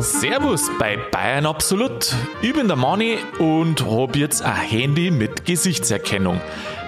[0.00, 2.14] Servus bei Bayern Absolut.
[2.40, 6.40] Ich bin der Mani und hab jetzt ein Handy mit Gesichtserkennung.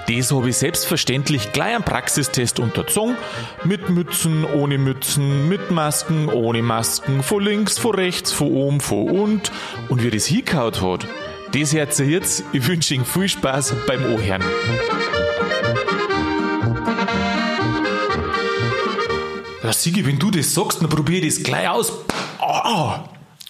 [0.08, 3.16] Das habe ich selbstverständlich gleich am Praxistest unterzogen.
[3.64, 9.10] Mit Mützen, ohne Mützen, mit Masken, ohne Masken, von links, von rechts, von oben, von
[9.10, 9.50] und.
[9.88, 11.08] Und wie das hingehaut hat,
[11.52, 12.44] das hört ihr jetzt.
[12.52, 14.44] Ich wünsche Ihnen viel Spaß beim Ohren.
[19.66, 21.92] Ja, Sigi, wenn du das sagst, dann probiere ich das gleich aus.
[22.38, 23.00] Ah,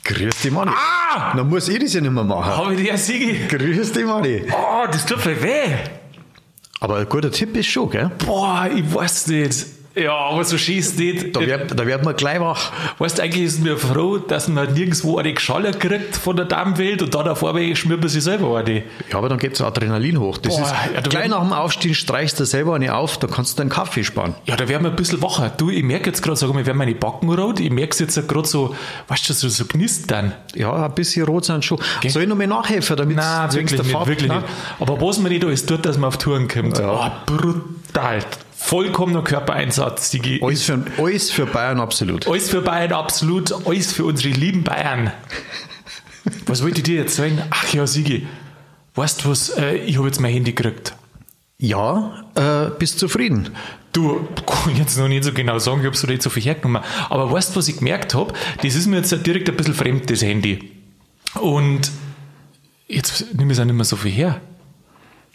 [0.04, 0.70] Grüß dich, Manni.
[0.74, 2.56] ah, Dann muss ich das ja nicht mehr machen.
[2.56, 3.40] habe ich dir, Sigi.
[3.48, 4.42] Grüß dich, Manni.
[4.50, 5.74] Ah, das tut voll weh.
[6.80, 8.10] Aber ein guter Tipp ist schon, gell?
[8.24, 9.66] Boah, ich weiß nicht.
[9.96, 11.34] Ja, aber so schießt nicht.
[11.34, 12.70] Da wird, da wird man gleich wach.
[12.98, 17.00] Weißt du, eigentlich ist mir froh, dass man nirgendwo eine Geschalle kriegt von der Damenwelt
[17.00, 18.82] und dann auf einmal schmiert man sich selber eine.
[19.10, 20.36] Ja, aber dann geht das Adrenalin hoch.
[20.36, 23.54] Das Boah, ist, ja, gleich nach dem Aufstehen streichst du selber eine auf, da kannst
[23.54, 24.34] du deinen Kaffee sparen.
[24.44, 25.50] Ja, da werden wir ein bisschen wacher.
[25.56, 27.58] Du, ich merke jetzt gerade, sag mal, werden meine Backen rot.
[27.60, 28.74] Ich merke es jetzt gerade so,
[29.08, 30.32] weißt du, so, so knistern.
[30.54, 31.78] Ja, ein bisschen rot sind schon.
[32.06, 33.18] Soll ich noch mal nachhelfen, damit
[33.50, 34.44] zwingst wirklich nicht, Farbe- wirklich nicht.
[34.78, 36.76] Aber was man nicht alles tut, dass man auf Touren kommt.
[36.78, 36.92] Ja.
[37.26, 38.18] Oh, brutal.
[38.66, 40.40] Vollkommener Körpereinsatz, Sigi.
[40.42, 42.26] Alles für, alles für Bayern absolut.
[42.26, 45.12] Alles für Bayern absolut, alles für unsere lieben Bayern.
[46.46, 47.40] Was wollte ich dir jetzt sagen?
[47.50, 48.26] Ach ja, Sigi,
[48.96, 50.96] weißt du was, äh, ich habe jetzt mein Handy gekriegt.
[51.58, 53.50] Ja, äh, bist zufrieden.
[53.92, 56.42] Du, kann ich jetzt noch nicht so genau sagen, ich habe so nicht so viel
[56.42, 56.82] hergenommen.
[57.08, 58.34] Aber weißt du, was ich gemerkt habe?
[58.62, 60.72] Das ist mir jetzt direkt ein bisschen fremd, das Handy.
[61.40, 61.92] Und
[62.88, 64.40] jetzt nehme ich es auch nicht mehr so viel her.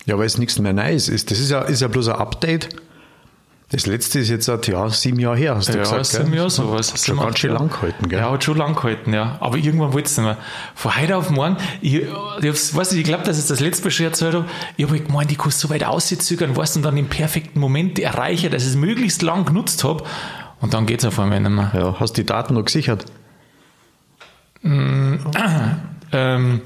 [0.05, 1.31] Ja, weil es nichts mehr Neues ist.
[1.31, 2.75] Das ist ja, ist ja bloß ein Update.
[3.71, 6.01] Das letzte ist jetzt seit ja, sieben Jahre her, hast du Ja, gesagt.
[6.01, 6.33] ist sieben?
[6.33, 6.91] Jahre sowas.
[6.91, 8.19] Hat schon ganz schön lang gehalten, gell?
[8.19, 9.37] Ja, hat schon lang gehalten, ja.
[9.39, 10.37] Aber irgendwann wollte es nicht mehr.
[10.75, 12.01] Von heute auf morgen, ich,
[12.41, 15.07] ich, weißt du, ich glaube, dass ich das letzte schon erzählt habe, ich habe halt
[15.07, 18.69] gemeint, ich kann so weit auszögern, du, und dann den perfekten Moment erreichen, dass ich
[18.69, 20.03] es möglichst lang genutzt habe.
[20.59, 21.71] Und dann geht es auf einmal nicht mehr.
[21.73, 23.05] Ja, hast die Daten noch gesichert?
[26.13, 26.61] Ähm,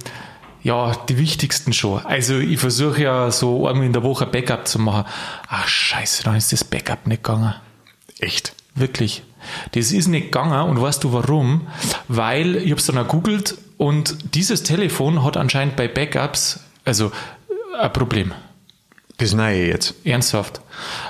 [0.65, 2.03] ja, die wichtigsten schon.
[2.07, 5.05] Also ich versuche ja so einmal in der Woche Backup zu machen.
[5.47, 7.53] Ach scheiße, dann ist das Backup nicht gegangen.
[8.17, 8.55] Echt?
[8.73, 9.21] Wirklich.
[9.73, 11.67] Das ist nicht gegangen und weißt du warum?
[12.07, 17.11] Weil ich habe es dann auch googelt und dieses Telefon hat anscheinend bei Backups also
[17.79, 18.33] ein Problem.
[19.17, 19.95] Das Neue jetzt.
[20.05, 20.59] Ernsthaft.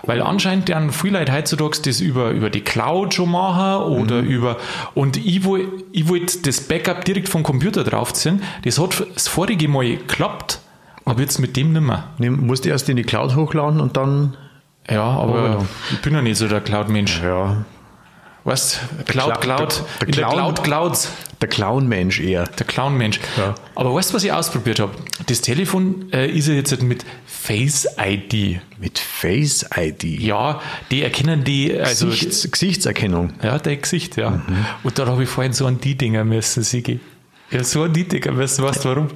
[0.03, 4.57] Weil anscheinend dann viele Leute heutzutage das über, über die Cloud schon machen oder über,
[4.93, 8.43] und ich wollte ich wollt das Backup direkt vom Computer draufziehen.
[8.63, 10.59] Das hat das vorige Mal geklappt,
[11.03, 12.03] aber jetzt mit dem nicht mehr.
[12.19, 14.37] Nimm, musst du erst in die Cloud hochladen und dann.
[14.87, 15.65] Ja, aber ja.
[15.91, 17.21] ich bin ja nicht so der Cloud-Mensch.
[17.23, 17.65] Ja.
[18.43, 21.11] Weißt Cloud, Cloud- Cloud, der- der in der Clown- Cloud, Clouds.
[21.41, 22.43] Der Clown-Mensch eher.
[22.43, 23.19] Der Clown-Mensch.
[23.37, 23.55] Ja.
[23.73, 24.91] Aber weißt du, was ich ausprobiert habe?
[25.27, 28.59] Das Telefon äh, ist ja jetzt mit Face ID.
[28.79, 30.03] Mit Face ID.
[30.03, 33.33] Ja, die erkennen die, also Gesichts, Gesichtserkennung.
[33.41, 34.31] ja, dein Gesicht, ja.
[34.31, 34.65] Mhm.
[34.83, 36.99] Und da habe ich vorhin so an die Dinger müssen, Sigi.
[37.51, 39.07] Ja, so an die Dinger müssen, weißt du warum?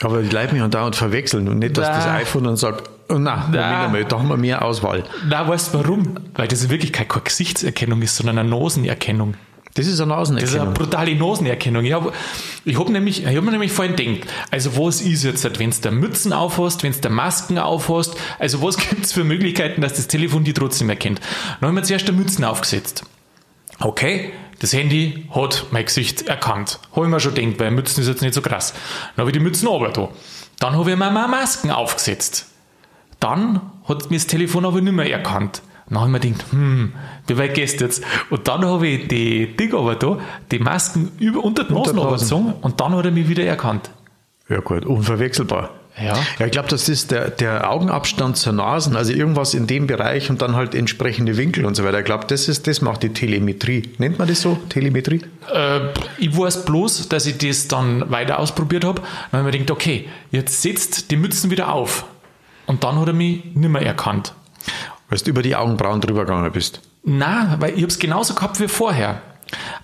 [0.00, 1.96] Aber die Leute mich andauernd verwechseln und nicht, dass Na.
[1.96, 5.02] das iPhone dann sagt, oh nein, einmal, da haben wir mehr Auswahl.
[5.28, 6.14] Na, weißt du warum?
[6.34, 9.34] Weil das in Wirklichkeit keine Gesichtserkennung ist, sondern eine Nasenerkennung.
[9.78, 11.84] Das ist eine Das ist eine brutale Nasenerkennung.
[11.84, 12.12] Ja, aber
[12.64, 15.90] ich habe nämlich, ich hab mir nämlich vorhin gedacht, also was ist jetzt, wenn du
[15.92, 20.42] Mützen aufhast, wenn du Masken aufhast, also was gibt es für Möglichkeiten, dass das Telefon
[20.42, 21.20] die trotzdem erkennt?
[21.60, 23.04] Dann haben wir zuerst eine Mützen aufgesetzt.
[23.78, 26.80] Okay, das Handy hat mein Gesicht erkannt.
[26.96, 28.74] Habe ich mir schon gedacht, weil Mützen ist jetzt nicht so krass.
[29.14, 30.08] Dann habe ich die Mützen aber da.
[30.58, 32.46] Dann habe ich mir mal Masken aufgesetzt.
[33.20, 35.62] Dann hat mir das Telefon aber nicht mehr erkannt.
[35.88, 36.92] Dann habe ich mir gedacht, hm,
[37.26, 38.02] wie weit gehst du jetzt?
[38.30, 40.18] Und dann habe ich die Ding aber da,
[40.50, 42.24] die Masken über, unter die Nase Nase.
[42.24, 43.90] gezogen und dann hat er mich wieder erkannt.
[44.48, 45.70] Ja gut, unverwechselbar.
[46.00, 46.16] Ja.
[46.38, 50.30] Ja, ich glaube, das ist der, der Augenabstand zur Nasen, also irgendwas in dem Bereich
[50.30, 51.98] und dann halt entsprechende Winkel und so weiter.
[51.98, 53.82] Ich glaube, das ist, das macht die Telemetrie.
[53.98, 54.58] Nennt man das so?
[54.68, 55.22] Telemetrie?
[55.52, 55.80] Äh,
[56.18, 59.02] ich weiß bloß, dass ich das dann weiter ausprobiert habe.
[59.32, 62.04] Dann habe ich mir gedacht, okay, jetzt setzt die Mützen wieder auf.
[62.66, 64.34] Und dann hat er mich nicht mehr erkannt.
[65.08, 66.80] Weil du über die Augenbrauen drüber gegangen bist.
[67.04, 69.22] Na, weil ich habe es genauso gehabt wie vorher.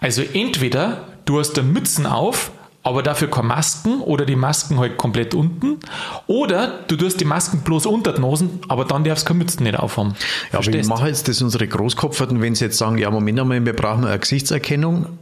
[0.00, 2.50] Also entweder du hast da Mützen auf,
[2.82, 5.78] aber dafür keine Masken oder die Masken halt komplett unten.
[6.26, 9.64] Oder du tust die Masken bloß unter die Nosen, aber dann darfst du keine Mützen
[9.64, 10.10] nicht aufhaben.
[10.10, 10.88] Ja, aber Verstehst?
[10.90, 14.18] machen jetzt das unsere Großkopferten, wenn sie jetzt sagen, ja, Moment einmal, wir brauchen eine
[14.18, 15.18] Gesichtserkennung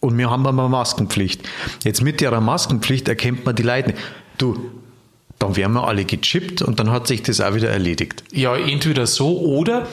[0.00, 1.46] und wir haben eine Maskenpflicht.
[1.84, 4.00] Jetzt mit der Maskenpflicht erkennt man die Leute nicht.
[4.38, 4.70] Du,
[5.38, 8.22] dann werden wir alle gechippt und dann hat sich das auch wieder erledigt.
[8.32, 9.86] Ja, entweder so oder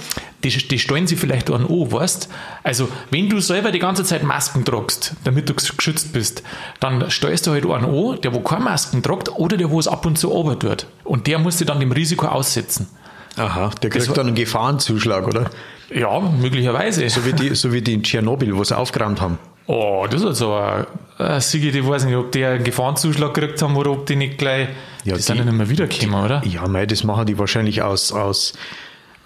[0.43, 2.29] die, die stellen sie vielleicht an an, weißt
[2.63, 6.43] Also, wenn du selber die ganze Zeit Masken tragst, damit du geschützt bist,
[6.79, 9.87] dann stellst du halt einen an, der wo keine Masken tragt oder der wo es
[9.87, 10.87] ab und zu ober tut.
[11.03, 12.87] Und der muss sich dann dem Risiko aussetzen.
[13.37, 15.49] Aha, der kriegt war- dann einen Gefahrenzuschlag, oder?
[15.93, 17.09] Ja, möglicherweise.
[17.09, 19.37] So wie die, so wie die in Tschernobyl, wo sie aufgeräumt haben.
[19.73, 20.87] Oh, das ist aber
[21.17, 24.37] ein Sigi, ich weiß nicht, ob die einen Gefahrenzuschlag gekriegt haben oder ob die nicht
[24.37, 24.67] gleich.
[25.05, 26.43] Ja, die sind die- ja nicht mehr wiedergekommen, oder?
[26.45, 28.51] Ja, mei, das machen die wahrscheinlich aus, aus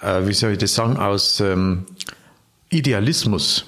[0.04, 1.86] äh, wie soll ich das sagen, aus ähm,
[2.70, 3.66] Idealismus.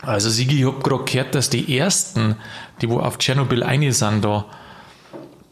[0.00, 2.36] Also Sigi, ich hab gerade gehört, dass die ersten,
[2.80, 4.44] die wo auf Tschernobyl einig sind da,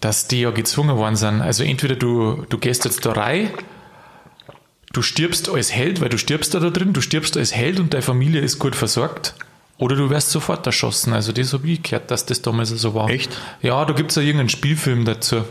[0.00, 1.40] dass die ja gezwungen worden sind.
[1.40, 3.50] Also entweder du, du gehst jetzt da rein,
[4.92, 7.92] du stirbst als Held, weil du stirbst da, da drin, du stirbst als Held und
[7.94, 9.34] deine Familie ist gut versorgt.
[9.78, 11.12] Oder du wirst sofort erschossen.
[11.12, 13.10] Also das habe ich gehört, dass das damals so war.
[13.10, 13.30] Echt?
[13.60, 15.44] Ja, da gibt es ja irgendeinen Spielfilm dazu.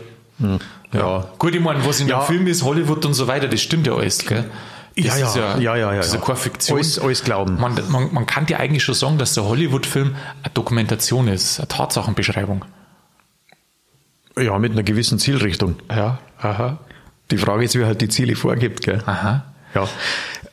[0.92, 1.28] Ja.
[1.38, 2.20] Gut, ich meine, was in Ja.
[2.20, 4.44] dem Film ist, Hollywood und so weiter, das stimmt ja alles, gell?
[4.96, 6.24] Das Ja, ja, ist ja, ja, ja, Das ist ja ja.
[6.26, 6.78] keine Fiktion.
[6.78, 7.60] Alles- alles glauben.
[7.60, 11.68] Man, man, man kann ja eigentlich schon sagen, dass der Hollywood-Film eine Dokumentation ist, eine
[11.68, 12.64] Tatsachenbeschreibung.
[14.38, 15.76] Ja, mit einer gewissen Zielrichtung.
[15.90, 16.78] Ja, aha.
[17.30, 19.02] Die Frage ist, wer halt die Ziele vorgibt, gell?
[19.06, 19.44] Aha.
[19.74, 19.88] Ja.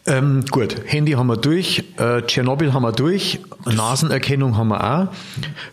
[0.06, 5.08] Ähm, gut, Handy haben wir durch, äh, Tschernobyl haben wir durch, Nasenerkennung haben wir auch.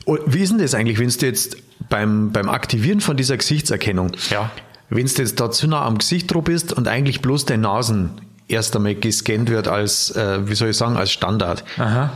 [0.05, 1.57] Und wie ist denn das eigentlich, wenn du jetzt
[1.89, 4.51] beim, beim Aktivieren von dieser Gesichtserkennung, Ja.
[4.91, 8.11] wenn du jetzt da zu nah am Gesicht dran bist und eigentlich bloß dein Nasen
[8.49, 11.65] erst einmal gescannt wird als, äh, wie soll ich sagen, als Standard.
[11.79, 12.13] Aha.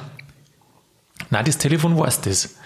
[1.30, 2.56] Nein, das Telefon weiß das.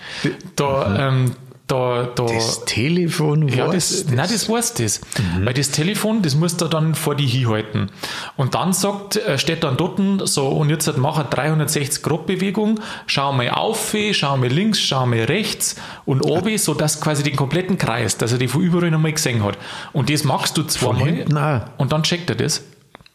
[0.57, 1.33] Da, ähm,
[1.69, 2.25] da, da.
[2.25, 5.01] Das Telefon Ja, weiß das, nein, das weiß das.
[5.41, 7.91] Weil das Telefon, das musst du dann vor die hinhalten.
[8.37, 12.81] Und dann sagt, äh, steht dann dort so, und jetzt mach eine 360 Grad Bewegung,
[13.07, 15.77] schau mal auf, schau mal links, schau mal rechts
[16.07, 19.45] und oben, so dass quasi den kompletten Kreis, dass er die von überall nochmal gesehen
[19.45, 19.59] hat.
[19.93, 21.07] Und das machst du zweimal.
[21.09, 21.61] hinten auch?
[21.77, 22.63] Und dann checkt er das.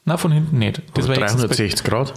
[0.06, 0.82] Nein, von hinten nicht.
[0.94, 2.14] Das extra- 360 Grad.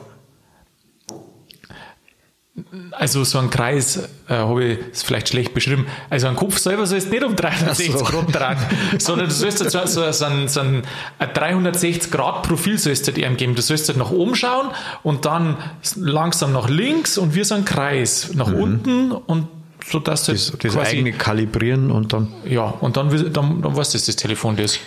[2.93, 5.87] Also so ein Kreis, äh, habe ich es vielleicht schlecht beschrieben.
[6.09, 8.05] Also ein Kopf selber sollst nicht um 360 Ach so.
[8.05, 10.83] Grad drehen, sondern du sollst so, so, so ein, so ein,
[11.19, 13.55] ein 360 Grad Profil sollst du dir geben.
[13.55, 14.69] Du sollst halt nach oben schauen
[15.03, 15.57] und dann
[15.97, 19.49] langsam nach links und wie so ein Kreis nach unten und
[19.87, 20.37] so dass du Mhm.
[20.37, 22.33] Das, das eigene Kalibrieren und dann.
[22.45, 24.79] ja und dann, dann, dann weißt du, dass das Telefon das.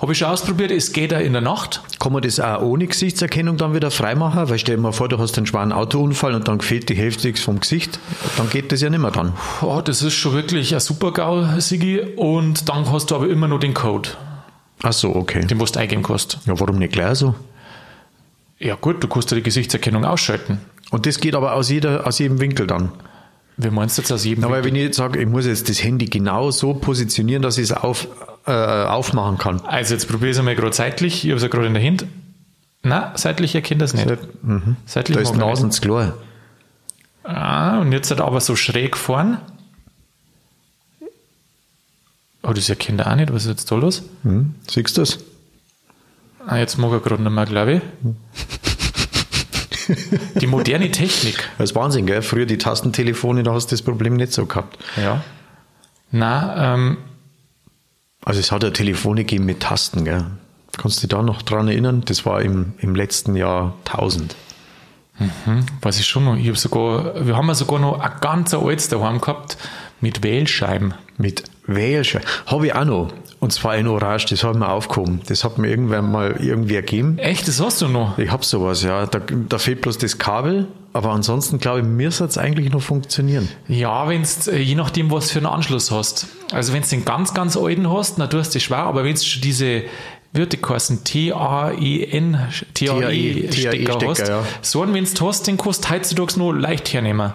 [0.00, 1.82] Habe ich schon ausprobiert, es geht auch in der Nacht.
[1.98, 4.48] Kann man das auch ohne Gesichtserkennung dann wieder freimachen?
[4.48, 7.34] Weil stell dir mal vor, du hast einen schweren Autounfall und dann fehlt die Hälfte
[7.34, 7.98] vom Gesicht.
[8.36, 9.32] Dann geht das ja nicht mehr dann.
[9.60, 11.98] Oh, das ist schon wirklich ein super GAU, Sigi.
[12.14, 14.10] Und dann hast du aber immer noch den Code,
[14.84, 15.44] Ach so, okay.
[15.44, 16.38] den du eingeben kannst.
[16.46, 17.34] Ja, warum nicht gleich so?
[18.60, 20.60] Ja gut, du kannst ja die Gesichtserkennung ausschalten.
[20.90, 22.92] Und das geht aber aus, jeder, aus jedem Winkel dann.
[23.56, 24.70] Wie meinst du jetzt aus jedem Aber Winkel?
[24.70, 27.72] wenn ich jetzt sage, ich muss jetzt das Handy genau so positionieren, dass ich es
[27.72, 28.06] auf,
[28.48, 29.60] äh, aufmachen kann.
[29.66, 31.24] Also jetzt probiere ich es einmal gerade seitlich.
[31.24, 32.06] Ich habe es ja gerade in der Hand.
[32.82, 34.06] Nein, seitlich erkennt das nicht.
[34.42, 34.76] Mhm.
[34.86, 35.72] Seitlich Da ist nicht.
[35.74, 36.14] zu klar.
[37.24, 39.38] Ah, und jetzt hat er aber so schräg vorn.
[42.42, 43.32] Oh, das erkennt er auch nicht.
[43.32, 44.02] Was ist jetzt da los?
[44.22, 45.18] Hm, siehst du das?
[46.46, 47.82] Ah, jetzt mag er gerade nicht mehr, glaube ich.
[50.40, 51.48] Die moderne Technik.
[51.58, 52.20] Das ist Wahnsinn, gell?
[52.22, 54.78] Früher die Tastentelefone, da hast du das Problem nicht so gehabt.
[55.02, 55.22] Ja.
[56.10, 56.98] Na, ähm,
[58.28, 60.26] Also es hat ja Telefone gegeben mit Tasten, gell?
[60.76, 62.02] Kannst du dich da noch dran erinnern?
[62.04, 64.36] Das war im, im letzten Jahr 1000.
[65.80, 66.36] weiß ich schon noch.
[66.36, 69.56] Ich habe sogar, wir haben ja sogar noch ein ganz altes daheim gehabt
[70.02, 70.92] mit Wählscheiben.
[71.16, 72.28] Mit Wählscheiben.
[72.44, 73.12] Habe ich auch noch.
[73.40, 75.22] Und zwar in Orange, das hat mir aufgehoben.
[75.26, 77.16] Das hat mir irgendwann mal irgendwie ergeben.
[77.16, 78.18] Echt, das hast du noch?
[78.18, 79.06] Ich hab sowas, ja.
[79.06, 80.68] Da, da fehlt bloß das Kabel.
[80.98, 83.48] Aber ansonsten, glaube ich, mir soll es eigentlich noch funktionieren.
[83.68, 86.26] Ja, wenn's, äh, je nachdem, was für einen Anschluss hast.
[86.50, 89.14] Also wenn du den ganz, ganz alten hast, na, du hast das schwer, aber wenn
[89.14, 89.84] du schon diese,
[90.32, 92.38] geheißen, T-A-E-N,
[92.74, 94.42] T-A-E-Stecker TAE hast, ja.
[94.60, 97.32] so einen, wenn du hast, den kannst du heutzutage noch leicht hernehmen.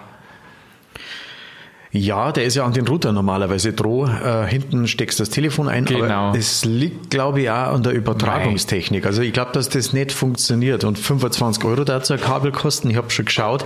[1.96, 4.06] Ja, der ist ja an den Router normalerweise droh.
[4.06, 5.84] Äh, hinten steckst du das Telefon ein.
[5.84, 6.30] Genau.
[6.30, 9.06] Aber es liegt, glaube ich, auch an der Übertragungstechnik.
[9.06, 10.82] Also ich glaube, dass das nicht funktioniert.
[10.82, 12.90] Und 25 Euro dazu ein Kabel kosten.
[12.90, 13.64] Ich habe schon geschaut.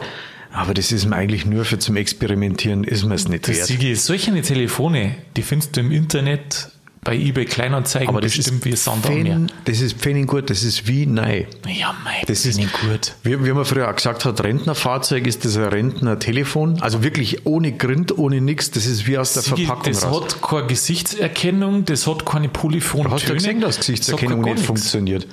[0.53, 3.67] Aber das ist mir eigentlich nur für zum Experimentieren, ist mir es nicht Das wert.
[3.67, 6.71] Sigi, solche Telefone, die findest du im Internet
[7.03, 9.41] bei eBay Kleinanzeigen Aber das bestimmt wie Sand am Meer.
[9.65, 11.45] Das ist pfennig gut, das ist wie neu.
[11.67, 13.15] Ja, mei, Das das ist gut.
[13.23, 16.81] Wie, wie man früher auch gesagt hat, Rentnerfahrzeug ist das ein Rentnertelefon.
[16.81, 18.71] Also wirklich ohne Grind, ohne nichts.
[18.71, 20.25] Das ist wie aus der Sigi, Verpackung das raus.
[20.35, 23.11] hat keine Gesichtserkennung, das hat keine Polyphon.
[23.11, 25.27] Hast du gesehen, dass Gesichtserkennung nicht funktioniert?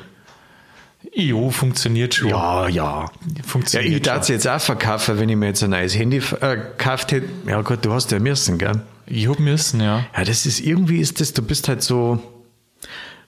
[1.13, 2.29] Jo, funktioniert schon.
[2.29, 3.05] Ja, ja.
[3.05, 6.17] Ja, Funktioniert ich darf es jetzt auch verkaufen, wenn ich mir jetzt ein neues Handy
[6.41, 7.27] äh, gekauft hätte.
[7.47, 8.81] Ja gut, du hast ja müssen, gell?
[9.07, 10.05] Ich hab müssen, ja.
[10.15, 12.19] Ja, das ist, irgendwie ist das, du bist halt so,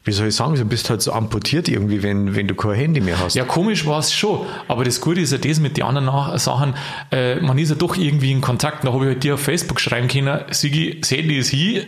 [0.03, 3.01] wie soll ich sagen, du bist halt so amputiert irgendwie, wenn, wenn du kein Handy
[3.01, 3.35] mehr hast.
[3.35, 4.45] Ja, komisch war es schon.
[4.67, 6.75] Aber das Gute ist ja das mit den anderen Sachen,
[7.11, 8.85] äh, man ist ja doch irgendwie in Kontakt.
[8.85, 11.85] Da habe ich halt dir auf Facebook schreiben können, Sigi, das Handy ist hier.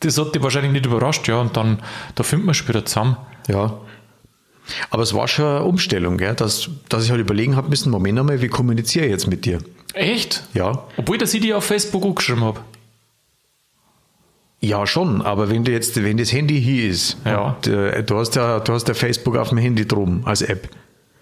[0.00, 1.40] Das hat dich wahrscheinlich nicht überrascht, ja.
[1.40, 1.78] Und dann,
[2.14, 3.16] da finden wir später zusammen.
[3.48, 3.80] Ja.
[4.90, 6.34] Aber es war schon eine Umstellung, gell?
[6.34, 9.58] Dass, dass ich halt überlegen habe müssen, Moment einmal, wie kommuniziere ich jetzt mit dir?
[9.94, 10.44] Echt?
[10.54, 10.84] Ja.
[10.96, 12.60] Obwohl, dass ich die auf Facebook angeschrieben habe.
[14.62, 17.56] Ja, schon, aber wenn du jetzt, wenn das Handy hier ist, Ja.
[17.66, 20.68] äh, du hast ja, du hast ja Facebook auf dem Handy drum als App.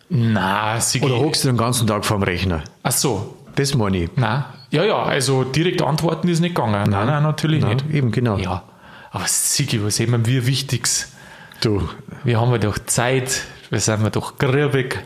[0.08, 1.04] Na, Sigi.
[1.04, 2.64] Oder hockst du den ganzen Tag vorm Rechner?
[2.82, 3.34] Ach so.
[3.54, 4.10] Das meine ich.
[4.16, 6.88] Na, ja, ja, also direkt antworten ist nicht gegangen.
[6.90, 7.94] Nein, nein, natürlich Nein, nicht.
[7.94, 8.38] eben, genau.
[8.38, 8.62] Ja,
[9.10, 11.12] aber Sigi, was haben wir Wichtiges?
[11.60, 11.88] Du,
[12.24, 14.98] Wir haben ja doch Zeit, wir sind wir doch grübig.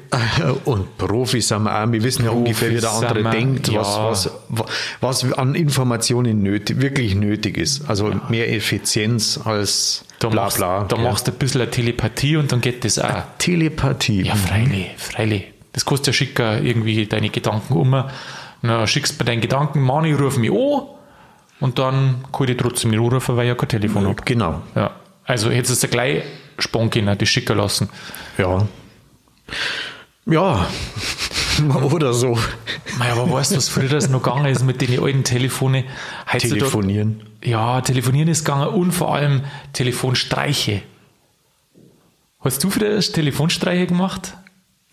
[0.64, 4.31] und Profis sind wir auch, wir wissen ja ungefähr, wie der andere denkt, was, ja.
[4.49, 7.88] was, was an Informationen nötig, wirklich nötig ist.
[7.88, 10.85] Also mehr Effizienz als Da, bla machst, bla.
[10.85, 11.02] da ja.
[11.02, 13.23] machst du ein bisschen eine Telepathie und dann geht das auch.
[13.38, 14.23] Telepathie.
[14.23, 15.45] Ja, freilich, freilich.
[15.73, 18.04] Das kostet ja schicker irgendwie deine Gedanken um.
[18.64, 20.83] Na, schickst mir deinen Gedanken, Mann, ich rufe mich an
[21.59, 24.23] und dann kann ich trotzdem nicht anrufen, weil ich ja kein Telefon habe.
[24.25, 24.62] Genau.
[24.76, 24.92] Ja.
[25.25, 26.23] Also hättest du es gleich
[26.59, 27.88] spontan das schicken lassen.
[28.38, 28.66] Ja.
[30.26, 30.66] Ja.
[31.82, 32.38] Oder so.
[32.99, 35.85] Mei, aber weißt du, was früher das noch gegangen ist mit den alten Telefone?
[36.32, 37.23] Heutzutage- Telefonieren.
[37.44, 39.42] Ja, telefonieren ist gegangen und vor allem
[39.73, 40.82] Telefonstreiche.
[42.40, 44.35] Hast du früher Telefonstreiche gemacht?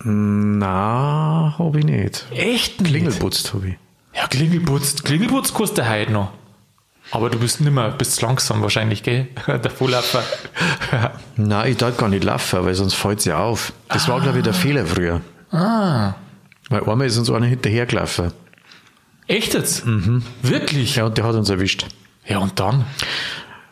[0.03, 2.25] Na, habe ich nicht.
[2.31, 2.91] Echt nicht?
[2.91, 3.75] Klingelputzt habe ich.
[4.15, 5.03] Ja, Klingelputz.
[5.03, 6.31] Klingelputz kostet heute noch.
[7.11, 9.27] Aber du bist nimmer, bist langsam wahrscheinlich, gell?
[9.47, 10.23] Der Volllaufer.
[11.35, 13.73] Nein, ich darf gar nicht laufen, weil sonst fällt sie auf.
[13.87, 15.21] Das war, glaube ich, der Fehler früher.
[15.51, 16.13] ah.
[16.71, 18.31] Weil einmal ist uns einer hinterhergelaufen.
[19.25, 19.83] Echt jetzt?
[20.43, 20.97] Wirklich?
[20.97, 21.87] Ja, und der hat uns erwischt.
[22.27, 22.85] Ja, und dann?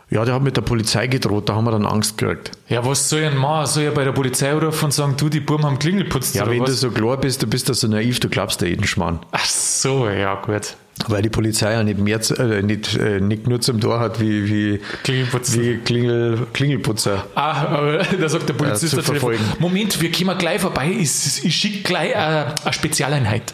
[0.10, 2.52] Ja, der hat mit der Polizei gedroht, da haben wir dann Angst gekriegt.
[2.70, 3.68] Ja, was soll ich denn machen?
[3.68, 6.54] Soll ich bei der Polizei rufen und sagen, du, die Buben haben Klingelputzt Ja, oder
[6.54, 6.70] wenn was?
[6.72, 9.20] du so klar bist, du bist da so naiv, du glaubst ja jeden Schmarrn.
[9.32, 10.76] Ach so, ja, gut.
[11.06, 14.50] Weil die Polizei ja nicht mehr, äh, nicht, äh, nicht nur zum Tor hat wie,
[14.50, 15.62] wie, Klingelputzen.
[15.62, 17.28] wie Klingel, Klingelputzer.
[17.36, 19.60] Ah, aber da sagt der Polizist zu am Telefon, verfolgen.
[19.60, 23.54] Moment, wir kommen gleich vorbei, ich, ich schicke gleich äh, eine Spezialeinheit.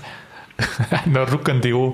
[1.06, 1.94] Na, ruckern die an.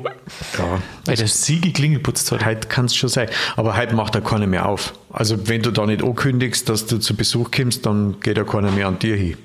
[0.57, 0.81] Ja.
[1.05, 2.45] Weil der Siegi Klingel putzt hat.
[2.45, 3.29] Heute kann es schon sein.
[3.55, 4.93] Aber heute macht da keiner mehr auf.
[5.11, 8.71] Also wenn du da nicht ankündigst, dass du zu Besuch kommst, dann geht ja keiner
[8.71, 9.37] mehr an dir hin.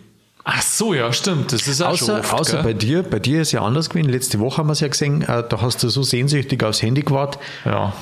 [0.46, 1.52] Ach so, ja, stimmt.
[1.52, 2.62] Das ist auch schon Außer, oft, außer gell?
[2.62, 4.10] bei dir, bei dir ist ja anders gewesen.
[4.10, 7.02] Letzte Woche haben wir es ja gesehen, äh, da hast du so sehnsüchtig aufs Handy
[7.02, 7.40] gewartet.
[7.64, 7.94] Ja.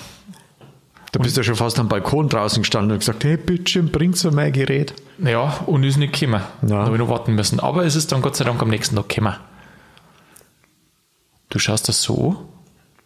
[1.13, 4.25] Da bist du ja schon fast am Balkon draußen gestanden und gesagt, hey, bitte, bringst
[4.25, 4.95] du mein Gerät?
[5.19, 6.43] Ja, und ist nicht gekommen.
[6.63, 6.69] Ja.
[6.69, 7.61] Da habe ich noch warten müssen.
[7.61, 9.37] Aber es ist dann Gott sei Dank am nächsten Tag gekommen.
[11.51, 12.49] Du schaust das so?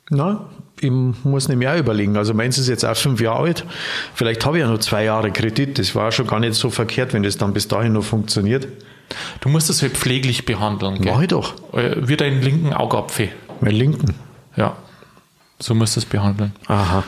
[0.08, 0.46] Na,
[0.80, 2.16] ich muss nämlich auch überlegen.
[2.16, 3.64] Also meins ist jetzt auch fünf Jahre alt.
[4.14, 5.78] Vielleicht habe ich ja noch zwei Jahre Kredit.
[5.78, 8.68] Das war schon gar nicht so verkehrt, wenn das dann bis dahin noch funktioniert.
[9.40, 11.00] Du musst das halt pfleglich behandeln.
[11.00, 11.12] Gell?
[11.12, 11.54] Mach ich doch.
[11.74, 13.30] Äh, Wie deinen linken Augapfel.
[13.60, 14.14] Mein linken.
[14.56, 14.76] Ja.
[15.58, 16.52] So musst du es behandeln.
[16.66, 17.04] Aha.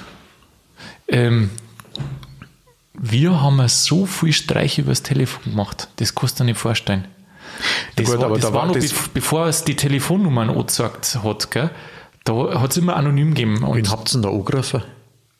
[1.08, 1.50] Ähm,
[2.94, 5.88] wir haben so viel Streiche übers Telefon gemacht.
[5.96, 7.06] Das kannst du dir nicht vorstellen.
[7.96, 10.50] Das gut, war, aber das da war war noch, das- bev- bevor es die Telefonnummern
[10.50, 11.50] angezeigt hat.
[11.50, 11.70] Gell?
[12.24, 13.56] Da hat es immer anonym gegeben.
[13.60, 14.82] Wen Und habt ihr denn da angerufen?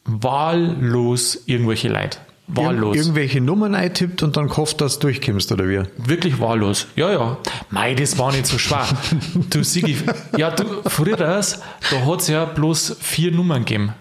[0.04, 2.18] wahllos irgendwelche Leute.
[2.48, 2.96] Wahllos.
[2.96, 5.82] Ir irgendwelche Nummern eintippt und dann gehofft, dass du durchkommst, oder wie?
[5.98, 6.86] Wirklich wahllos.
[6.96, 7.36] Ja, ja.
[7.70, 8.86] Mei, das war nicht so schwer.
[9.50, 9.96] du, Sigi,
[10.36, 13.92] ja, du, früher, da hat es ja bloß vier Nummern gegeben.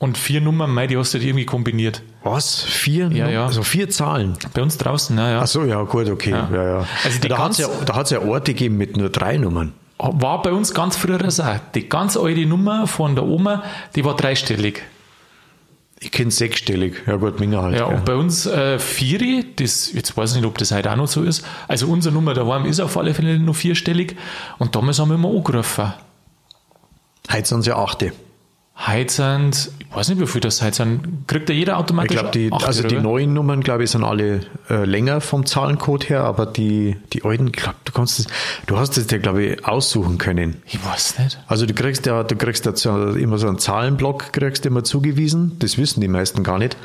[0.00, 2.02] Und vier Nummern, mei, die hast du halt irgendwie kombiniert.
[2.24, 2.62] Was?
[2.62, 3.08] Vier?
[3.12, 3.46] Ja, Num- ja.
[3.46, 4.36] Also vier Zahlen?
[4.52, 5.40] Bei uns draußen, ja, ja.
[5.42, 6.30] Ach so, ja, gut, okay.
[6.30, 6.48] Ja.
[6.52, 9.74] Ja, Also die da hat es ja, da ja Orte gegeben mit nur drei Nummern.
[9.98, 11.60] War bei uns ganz früher auch.
[11.76, 13.62] Die ganz alte Nummer von der Oma,
[13.94, 14.82] die war dreistellig.
[16.02, 17.04] Ich kenne sechsstellig.
[17.06, 17.76] Ja gut, Minger halt.
[17.76, 20.96] Ja, und bei uns äh, Vieri, das, jetzt weiß ich nicht, ob das heute auch
[20.96, 21.44] noch so ist.
[21.68, 24.16] Also unsere Nummer daheim ist auf alle Fälle noch vierstellig.
[24.58, 25.92] Und damals haben wir immer angerufen.
[27.30, 28.12] Heute sind es ja achte.
[28.74, 32.16] Heute sind, ich weiß nicht, wie viel das heute sind, kriegt ja jeder Ich automatisch
[32.18, 36.24] glaube, die, also die neuen Nummern, glaube ich, sind alle äh, länger vom Zahlencode her,
[36.24, 38.26] aber die, die alten, ich glaub, du kannst das,
[38.66, 40.62] du hast das ja, glaube ich, aussuchen können.
[40.66, 41.38] Ich weiß nicht.
[41.46, 45.58] Also du kriegst ja, du kriegst ja immer so einen Zahlenblock, kriegst du immer zugewiesen.
[45.58, 46.76] Das wissen die meisten gar nicht.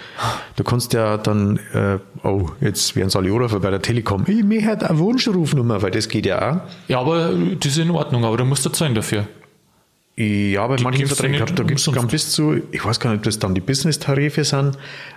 [0.58, 4.26] Du kannst ja dann, äh, oh, jetzt werden sie alle anrufen bei der Telekom.
[4.28, 6.62] Ich mir halt eine Wunschrufnummer, weil das geht ja auch.
[6.90, 9.26] Ja, aber das ist in Ordnung, aber du musst da zahlen dafür.
[10.20, 12.10] Ja, bei manchen gibt's Verträgen, da gibt es umsonst.
[12.10, 14.76] bis zu, ich weiß gar nicht, ob das dann die Business-Tarife sind,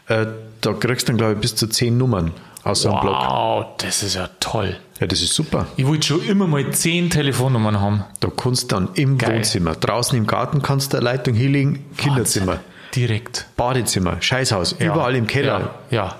[0.08, 0.26] äh,
[0.60, 2.32] da kriegst du dann, glaube ich, bis zu zehn Nummern
[2.64, 3.14] aus so einem Block.
[3.14, 4.76] Wow, das ist ja toll.
[5.00, 5.66] Ja, das ist super.
[5.78, 8.04] Ich wollte schon immer mal zehn Telefonnummern haben.
[8.20, 9.36] Da kannst du dann im Geil.
[9.36, 12.60] Wohnzimmer, draußen im Garten kannst du eine Leitung hinlegen, Kinderzimmer,
[12.94, 13.46] Direkt.
[13.56, 15.74] Badezimmer, Scheißhaus, überall im Keller.
[15.90, 16.16] Ja, ja.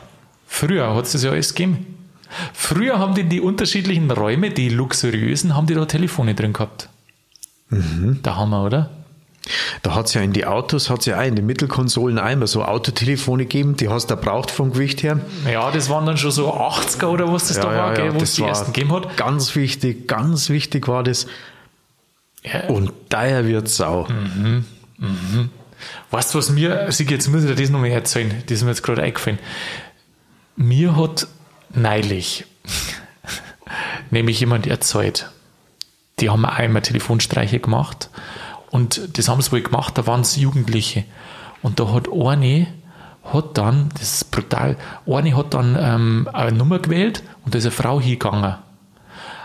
[0.46, 1.86] Früher hat es das ja alles gegeben.
[2.54, 6.88] Früher haben die die unterschiedlichen Räume, die luxuriösen, haben die da Telefone drin gehabt.
[7.70, 8.20] Mhm.
[8.22, 8.90] Da haben wir, oder?
[9.82, 12.46] Da hat es ja in die Autos, hat es ja auch in den Mittelkonsolen einmal
[12.46, 15.20] so Autotelefone gegeben, die hast du braucht vom Gewicht her.
[15.50, 18.34] Ja, das waren dann schon so 80er oder was das da war, gell, wo es
[18.34, 19.16] die ersten gegeben hat.
[19.16, 21.26] Ganz wichtig, ganz wichtig war das.
[22.42, 22.68] Ja.
[22.68, 24.06] Und daher wird Sau.
[26.10, 28.70] Weißt du, was mir, Sigi, jetzt muss ich dir das nochmal erzählen, das ist mir
[28.70, 29.38] jetzt gerade eingefallen.
[30.56, 31.26] Mir hat
[31.74, 32.44] neulich
[34.10, 35.30] nämlich jemand erzählt,
[36.20, 38.10] die haben einmal Telefonstreiche gemacht
[38.70, 41.04] und das haben sie wohl gemacht, da waren es Jugendliche.
[41.62, 42.68] Und da hat eine,
[43.24, 47.64] hat dann, das ist brutal, eine hat dann ähm, eine Nummer gewählt und da ist
[47.64, 48.54] eine Frau hingegangen.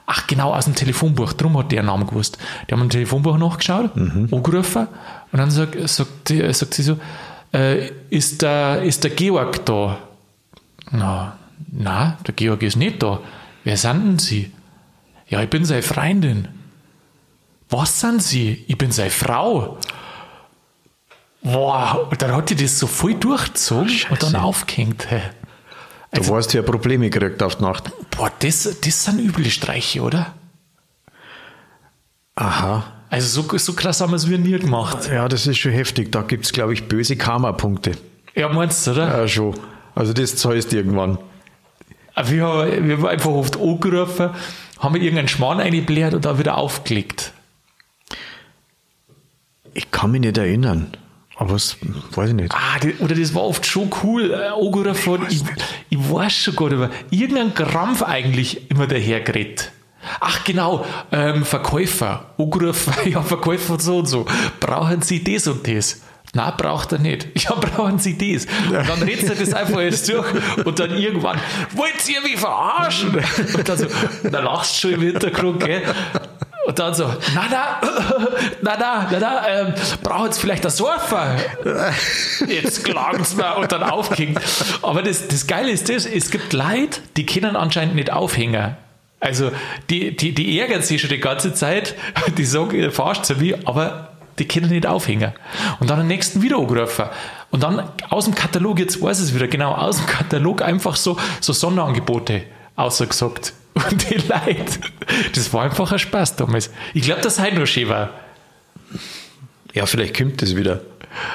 [0.08, 2.38] Ach genau, aus dem Telefonbuch, darum hat der Namen gewusst.
[2.70, 4.88] Die haben im Telefonbuch nachgeschaut, angerufen
[5.32, 7.00] und dann sagt, sagt, sagt sie so,
[7.54, 9.98] äh, ist, der, ist der Georg da?
[10.92, 11.38] Na,
[11.72, 13.20] na, der Georg ist nicht da.
[13.64, 14.52] Wer sind denn Sie?
[15.28, 16.48] Ja, ich bin seine Freundin.
[17.78, 18.64] Was sind Sie?
[18.68, 19.78] Ich bin seine Frau.
[21.44, 25.06] Boah, und dann hat die das so voll durchgezogen und dann aufgehängt.
[25.10, 25.22] Hey.
[26.12, 27.92] Da Also- du ja Probleme gekriegt auf die Nacht.
[28.12, 30.34] Boah, das, das sind üble Streiche, oder?
[32.36, 32.86] Aha.
[33.10, 35.10] Also so, so krass haben wir es wir nie gemacht.
[35.12, 36.12] Ja, das ist schon heftig.
[36.14, 37.92] Da gibt es, glaube ich, böse Karma-Punkte.
[38.36, 39.20] Ja, meinst du, oder?
[39.20, 39.54] Ja, schon.
[39.94, 41.18] Also das zahlst du irgendwann.
[42.24, 44.30] Wir haben, wir haben einfach oft angerufen,
[44.80, 47.34] haben irgendeinen Schmarrn eingebläht und dann wieder aufgelegt.
[49.76, 50.88] Ich kann mich nicht erinnern.
[51.38, 51.78] Aber es
[52.12, 52.56] weiß ich nicht.
[52.56, 54.32] Ah, die, oder das war oft schon cool.
[54.32, 55.44] Äh, angerufen hat, ich,
[55.90, 56.90] ich weiß schon gar nicht mehr.
[57.12, 59.72] Irgendein Krampf eigentlich immer dahergeredet.
[60.22, 62.34] Ach genau, ähm, Verkäufer.
[62.38, 64.26] Angerufen, ja, Verkäufer so und so.
[64.62, 66.02] Brauchen Sie das und das?
[66.34, 67.28] Nein, braucht er nicht.
[67.44, 68.46] Ja, brauchen Sie das.
[68.68, 70.26] Und dann redet er das einfach jetzt durch
[70.64, 71.38] und dann irgendwann,
[71.76, 73.14] wollt ihr mich verarschen?
[73.56, 73.88] Und dann so,
[74.24, 75.82] dann lachst du schon im Hintergrund, gell?
[76.66, 77.06] Und dann so,
[77.36, 77.82] na, na,
[78.62, 81.36] na, na, na, na, ähm, braucht jetzt vielleicht das Sofa?
[82.48, 84.40] Jetzt klagen's mir und dann aufhängen.
[84.82, 88.76] Aber das, das Geile ist das, es gibt Leute, die können anscheinend nicht aufhängen.
[89.20, 89.52] Also,
[89.92, 91.96] die, die, die ärgern sich schon die ganze Zeit,
[92.38, 95.34] die sagen, ihr verarscht sie mich, aber die können nicht aufhängen.
[95.80, 97.06] Und dann den nächsten wieder angerufen.
[97.52, 101.18] Und dann aus dem Katalog, jetzt weiß es wieder genau, aus dem Katalog einfach so,
[101.42, 102.44] so Sonderangebote
[102.76, 103.54] ausgesagt.
[103.92, 104.80] Und die Leute,
[105.34, 106.70] das war einfach ein Spaß damals.
[106.94, 108.10] Ich glaube, das heute noch schön war.
[109.74, 110.82] Ja, vielleicht kommt das wieder.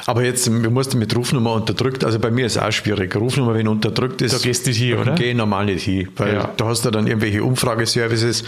[0.06, 3.14] Aber jetzt, wir mussten mit Rufnummer unterdrückt, also bei mir ist auch schwierig.
[3.16, 5.14] Rufnummer, wenn unterdrückt ist, Da gehst du nicht hin, oder?
[5.14, 6.50] Gehe ich normal nicht hin, weil Ja.
[6.56, 8.44] da hast du dann irgendwelche Umfrageservices,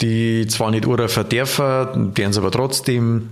[0.00, 3.30] die zwar nicht anrufen dürfen, deren aber trotzdem,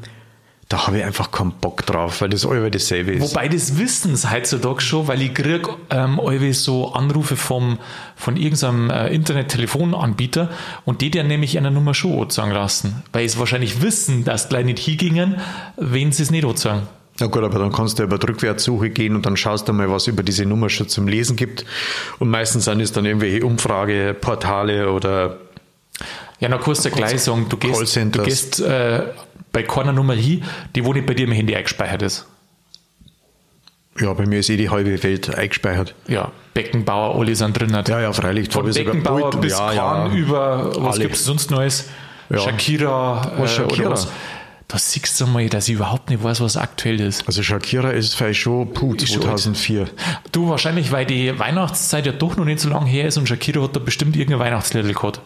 [0.68, 3.31] da habe ich einfach keinen Bock drauf, weil das alle dasselbe ist.
[3.31, 6.20] Wobei das wissen sie heutzutage schon, weil ich krieg ähm,
[6.52, 7.78] so Anrufe vom,
[8.16, 10.50] von irgendeinem äh, Internet-Telefonanbieter
[10.85, 13.02] und die dann nämlich eine Nummer schon anzeigen lassen.
[13.12, 15.37] Weil sie wahrscheinlich wissen, dass die gleich nicht hingingen,
[15.76, 16.83] wenn sie es nicht anzeigen.
[17.20, 20.07] Na gut, aber dann kannst du über Rückwärtssuche gehen und dann schaust du mal, was
[20.07, 21.64] über diese Nummer schon zum Lesen gibt.
[22.18, 25.38] Und meistens sind es dann irgendwelche Umfrageportale oder
[26.40, 29.07] Ja, ja gleich sagen, du gehst, du gehst äh,
[29.59, 30.44] bei keiner Nummer hin,
[30.77, 32.27] die wo nicht bei dir im Handy eingespeichert ist.
[34.01, 35.94] ja, bei mir ist eh die halbe Welt eingespeichert.
[36.07, 37.77] Ja, Beckenbauer, alle sind drin.
[37.88, 38.49] Ja, ja, freilich.
[38.51, 40.16] Von Beckenbauer bis ja, Kahn ja.
[40.16, 41.88] über, was gibt es sonst Neues?
[42.31, 42.38] Ja.
[42.38, 43.81] Shakira, Was, äh, Shakira?
[43.81, 44.09] oder was?
[44.68, 47.27] Da siehst du mal, dass ich überhaupt nicht weiß, was aktuell ist.
[47.27, 49.88] Also Shakira ist vielleicht schon puh, Ist schon 2004.
[50.31, 53.62] Du, wahrscheinlich, weil die Weihnachtszeit ja doch noch nicht so lange her ist und Shakira
[53.62, 55.21] hat da bestimmt irgendein Weihnachtslied gehabt.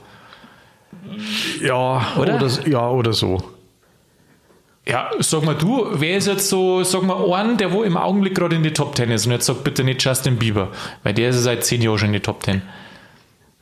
[1.60, 2.36] Ja, Oder?
[2.36, 2.68] oder?
[2.68, 3.42] ja, oder so.
[4.86, 8.34] Ja, sag mal du, wer ist jetzt so, sag mal, einen, der wo im Augenblick
[8.34, 10.72] gerade in die Top Ten ist und jetzt sag bitte nicht Justin Bieber,
[11.04, 12.62] weil der ist ja seit zehn Jahren schon in die Top Ten.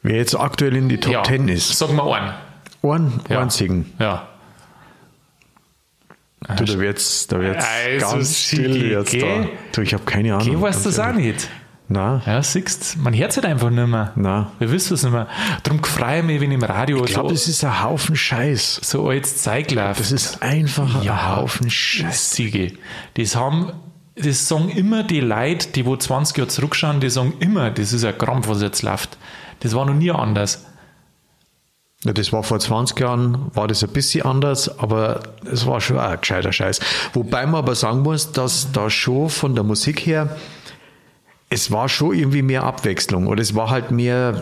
[0.02, 1.76] Wer jetzt aktuell in die Top ja, 10 ist.
[1.78, 2.32] Sag mal einen.
[2.82, 3.40] Einen Ja.
[3.40, 3.92] einzigen.
[3.98, 4.28] Ja.
[6.56, 9.46] Du, da wird's, da wird's Also, ganz still jetzt da.
[9.72, 10.48] Du, ich habe keine Ahnung.
[10.48, 11.48] Geh, weißt du das auch nicht.
[11.92, 14.12] Na, Ja, siehst man hört es halt einfach nicht mehr.
[14.14, 14.46] Nein.
[14.60, 15.26] Wir wissen es nicht mehr.
[15.64, 18.78] Darum freue ich mich, wenn im Radio ich glaube, so, das ist ein Haufen Scheiß.
[18.84, 19.98] so altes Zeug läuft.
[19.98, 21.14] Das ist einfach Ja.
[21.14, 22.30] ein Haufen Scheiß.
[22.30, 22.74] Siege.
[23.14, 23.72] Das haben,
[24.14, 28.04] das sagen immer die Leute, die wo 20 Jahre zurückschauen, die sagen immer, das ist
[28.04, 29.18] ein Krampf, was jetzt läuft.
[29.58, 30.66] Das war noch nie anders.
[32.04, 35.98] Ja, das war vor 20 Jahren, war das ein bisschen anders, aber es war schon
[35.98, 36.78] auch ein gescheiter Scheiß.
[37.14, 40.36] Wobei man aber sagen muss, dass da schon von der Musik her,
[41.50, 44.40] es war schon irgendwie mehr Abwechslung oder es war halt mehr,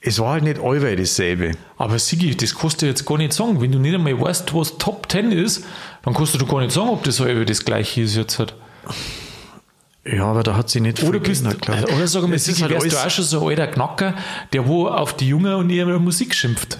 [0.00, 1.52] es war halt nicht allweil dasselbe.
[1.78, 3.60] Aber Sigi, das kannst du jetzt gar nicht sagen.
[3.60, 5.64] Wenn du nicht einmal weißt, was Top 10 ist,
[6.02, 8.38] dann kannst du gar nicht sagen, ob das halbe das gleiche ist jetzt.
[8.38, 8.54] Hat.
[10.04, 11.96] Ja, aber da hat sie nicht Oder viel bist geändert, ich.
[11.96, 14.14] oder sag mal, Es ist Sigi, halt wärst du auch schon so ein alter Knacker,
[14.52, 16.78] der wo auf die Jungen und ihre Musik schimpft.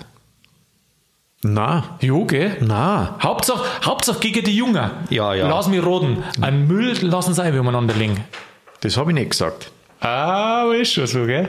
[1.42, 2.56] Na, Jo, gell?
[2.60, 3.16] na.
[3.22, 4.90] Hauptsache, Hauptsache gegen die Jungen.
[5.10, 5.48] Ja, ja.
[5.48, 6.22] Lass mich roden.
[6.42, 8.22] Ein Müll lassen sie ein, umeinander liegen.
[8.84, 9.70] Das habe ich nicht gesagt.
[10.00, 11.48] Ah, ist schon so, gell?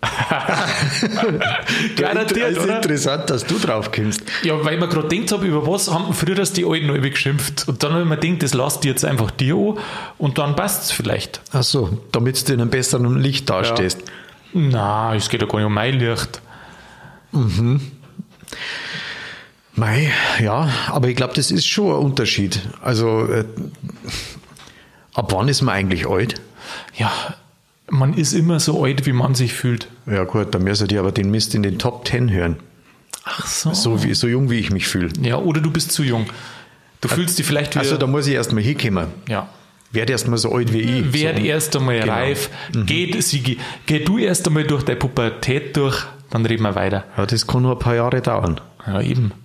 [1.96, 2.76] Garantiert, ist oder?
[2.76, 4.22] interessant, dass du drauf kommst.
[4.44, 7.10] Ja, weil ich mir gerade gedacht habe, über was haben früher das die Alten alle
[7.10, 7.66] geschimpft.
[7.66, 9.78] Und dann habe ich mir gedacht, das lasst ihr jetzt einfach dir an
[10.18, 11.40] und dann passt es vielleicht.
[11.52, 13.98] Ach so, damit du in einem besseren Licht dastehst.
[14.52, 16.40] Na, es geht ja gar nicht um mein Licht.
[19.74, 22.60] Mei, ja, aber ich glaube, das ist schon ein Unterschied.
[22.82, 23.44] Also, äh,
[25.14, 26.40] ab wann ist man eigentlich alt?
[26.96, 27.10] Ja,
[27.90, 29.88] man ist immer so alt, wie man sich fühlt.
[30.06, 32.56] Ja gut, dann müsst ihr aber den Mist in den Top Ten hören.
[33.24, 33.72] Ach so.
[33.74, 35.10] So, wie, so jung, wie ich mich fühle.
[35.20, 36.26] Ja, oder du bist zu jung.
[37.00, 37.80] Du fühlst dich vielleicht wieder.
[37.82, 39.08] Also da muss ich erstmal hinkommen.
[39.28, 39.48] ja.
[39.90, 41.12] Werd erst mal so alt wie ich.
[41.14, 41.44] Werd so.
[41.44, 42.12] erst einmal Genau.
[42.12, 42.50] reif.
[42.84, 47.04] Geht, Sigi, geh du erst einmal durch deine Pubertät durch, dann reden wir weiter.
[47.16, 48.60] Ja, das kann nur ein paar Jahre dauern.
[48.86, 49.32] Ja, eben.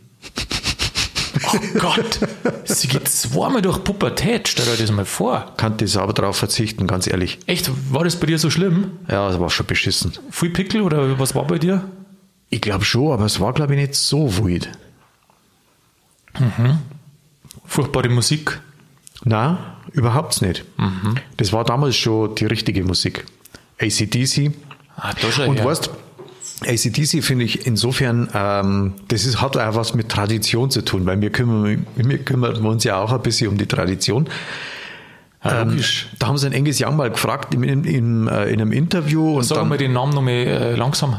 [1.46, 2.20] Oh Gott,
[2.66, 5.54] sie geht zweimal durch Pubertät, stell dir das mal vor.
[5.58, 7.40] Kann das aber darauf verzichten, ganz ehrlich.
[7.46, 8.92] Echt, war das bei dir so schlimm?
[9.10, 10.14] Ja, das war schon beschissen.
[10.32, 11.84] Viel Pickel oder was war bei dir?
[12.50, 14.70] Ich glaube schon, aber es war, glaube ich, nicht so wild.
[17.66, 18.60] Furchtbare Musik.
[19.24, 19.58] Nein,
[19.92, 20.66] überhaupt nicht.
[21.38, 23.26] Das war damals schon die richtige Musik.
[23.80, 24.52] ACDC.
[24.96, 25.66] Ah, da schon Und her.
[25.66, 25.90] weißt,
[26.66, 31.20] ACDC finde ich insofern, ähm, das ist, hat auch was mit Tradition zu tun, weil
[31.22, 34.28] wir kümmern, wir kümmern uns ja auch ein bisschen um die Tradition.
[35.44, 36.08] logisch.
[36.20, 39.38] Da haben sie einen Angus Young mal gefragt im, im, im, äh, in einem Interview
[39.38, 41.18] und Sag dann mal den Namen nochmal äh, langsam.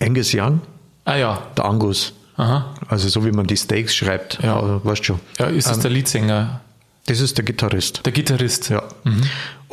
[0.00, 0.60] Angus Young,
[1.04, 2.12] Ah ja, der Angus.
[2.36, 2.74] aha.
[2.88, 4.56] Also so wie man die Steaks schreibt, Ja.
[4.56, 5.20] aber weißt schon.
[5.38, 6.60] Ja, ist es der Leadsänger,
[7.06, 8.04] Das ist der Gitarrist.
[8.06, 8.70] der Gitarrist?
[8.70, 8.82] Ja.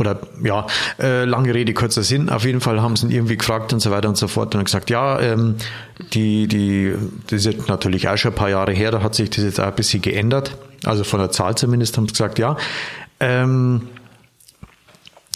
[0.01, 0.65] Oder ja,
[0.99, 2.29] äh, lange Rede, kurzer Sinn.
[2.29, 4.59] Auf jeden Fall haben sie ihn irgendwie gefragt und so weiter und so fort und
[4.59, 5.57] haben gesagt, ja, ähm,
[6.13, 6.95] die, die,
[7.27, 9.59] das ist jetzt natürlich auch schon ein paar Jahre her, da hat sich das jetzt
[9.59, 10.57] auch ein bisschen geändert.
[10.83, 12.57] Also von der Zahl zumindest haben sie gesagt, ja.
[13.19, 13.89] Ähm,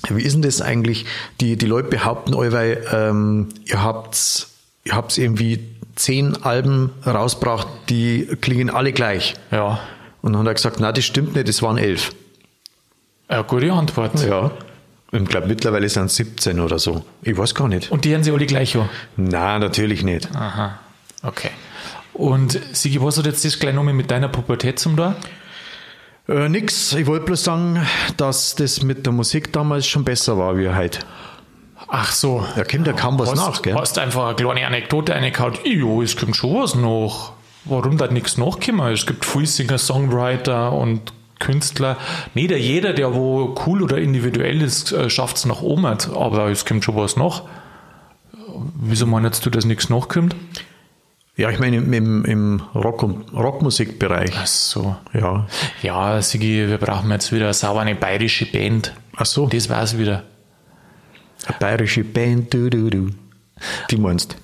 [0.09, 1.05] wie ist denn das eigentlich?
[1.41, 4.47] Die, die Leute behaupten allweil, ähm, ihr habt
[4.83, 5.59] ihr habt's irgendwie
[5.95, 9.35] zehn Alben rausgebracht, die klingen alle gleich.
[9.51, 9.79] Ja.
[10.21, 12.15] Und dann hat er gesagt, na, das stimmt nicht, es waren elf.
[13.29, 14.23] Ja, gute Antwort.
[14.25, 14.51] Ja.
[15.11, 17.03] Ich glaube, mittlerweile sind es 17 oder so.
[17.21, 17.91] Ich weiß gar nicht.
[17.91, 18.89] Und die haben sie alle gleich an.
[19.15, 20.29] Na, natürlich nicht.
[20.35, 20.79] Aha,
[21.23, 21.51] okay.
[22.13, 25.15] Und Sigi, was hat jetzt das gleich nochmal mit deiner Pubertät zum da?
[26.27, 26.93] Äh, nix.
[26.93, 27.85] Ich wollte bloß sagen,
[28.17, 30.99] dass das mit der Musik damals schon besser war wie heute.
[31.87, 32.45] Ach so.
[32.55, 33.75] Da kommt ja kaum was hast, nach, gell?
[33.75, 35.53] hast einfach eine kleine Anekdote reingehauen.
[35.65, 37.33] Jo, es kommt schon was noch.
[37.65, 38.91] Warum da nichts nachkommen?
[38.91, 41.13] Es gibt viele Singer, Songwriter und
[41.45, 41.97] Künstler.
[42.33, 45.85] Nicht jeder, der wo cool oder individuell ist, schafft es nach oben.
[45.85, 47.43] Aber es kommt schon was nach.
[48.75, 50.35] Wieso meinst du, dass nichts nachkommt?
[51.37, 54.31] Ja, ich meine im, im, Rock- und Rockmusikbereich.
[54.37, 54.95] Ach so.
[55.13, 55.47] Ja.
[55.81, 58.93] Ja, Sigi, wir brauchen jetzt wieder sauber eine bayerische Band.
[59.17, 59.47] Ach so.
[59.47, 60.23] Das war's wieder.
[61.45, 63.09] Eine bayerische Band, du, du, du.
[63.91, 64.37] Die meinst.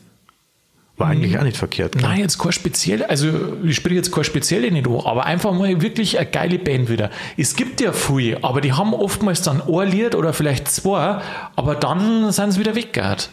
[1.02, 1.94] War eigentlich auch nicht verkehrt.
[1.94, 2.02] gell?
[2.02, 3.28] Nein, jetzt kein speziell, also
[3.64, 7.10] ich spreche jetzt kein spezielle nicht an, aber einfach mal wirklich eine geile Band wieder.
[7.38, 11.22] Es gibt ja viele, aber die haben oftmals dann ein Lied oder vielleicht zwei,
[11.56, 13.30] aber dann sind sie wieder weggehört.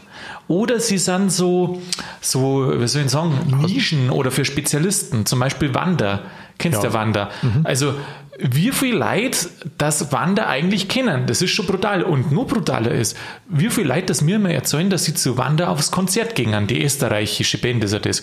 [0.48, 1.80] Oder sie sind so,
[2.20, 6.22] so, wie soll ich sagen, Nischen oder für Spezialisten, zum Beispiel Wander.
[6.58, 6.92] Kennst du Ja.
[6.92, 6.98] ja.
[6.98, 7.30] Wander?
[7.64, 7.94] Also,
[8.38, 9.48] wie viel Leid
[9.78, 12.02] das Wander eigentlich kennen, das ist schon brutal.
[12.02, 13.16] Und noch brutaler ist,
[13.48, 16.82] wie viel Leid das mir mal erzählen, dass sie zu Wander aufs Konzert gingen, die
[16.82, 18.22] österreichische Band ist ja das.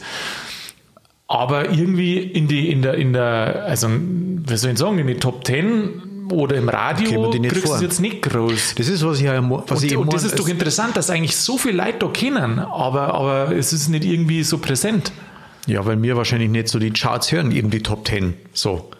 [1.27, 5.15] Aber irgendwie in die, in der, in der, also, wie soll ich sagen, in die
[5.15, 8.75] Top 10 oder im Radio kriegst du es jetzt nicht groß.
[8.75, 11.35] Das ist, was ich, ja was Und, ich und das ist doch interessant, dass eigentlich
[11.35, 15.11] so viele Leute da kennen, aber, aber es ist nicht irgendwie so präsent.
[15.67, 18.35] Ja, weil wir wahrscheinlich nicht so die Charts hören, eben die Top Ten.
[18.53, 18.91] So.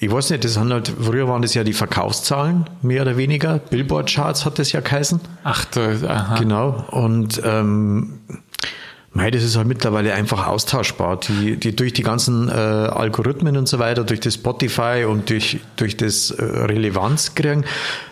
[0.00, 3.58] Ich weiß nicht, das sind halt, früher waren das ja die Verkaufszahlen, mehr oder weniger.
[3.58, 5.20] Billboard-Charts hat das ja geheißen.
[5.42, 6.38] Ach, da, aha.
[6.38, 6.84] Genau.
[6.92, 8.20] Und ähm,
[9.12, 11.18] mei, das ist halt mittlerweile einfach austauschbar.
[11.20, 15.58] Die, die durch die ganzen äh, Algorithmen und so weiter, durch das Spotify und durch,
[15.76, 17.64] durch das äh, Relevanz kriegen,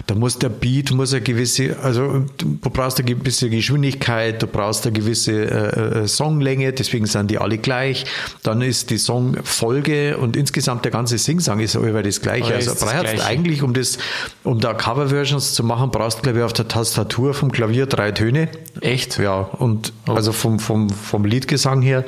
[0.07, 4.87] da muss der Beat, muss eine gewisse, also du brauchst eine gewisse Geschwindigkeit, du brauchst
[4.87, 8.05] eine gewisse äh, äh, Songlänge, deswegen sind die alle gleich.
[8.43, 12.55] Dann ist die Songfolge und insgesamt der ganze Singsang ist aber das gleiche.
[12.55, 13.99] Also brauchst eigentlich, um das,
[14.45, 18.13] um da Coverversions zu machen, brauchst du, glaube ich, auf der Tastatur vom Klavier drei
[18.13, 18.49] Töne.
[18.81, 19.19] Echt?
[19.19, 22.05] Ja, und also vom, vom, vom Liedgesang her.